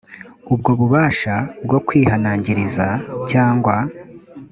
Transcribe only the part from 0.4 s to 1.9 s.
ubwo bubasha bwo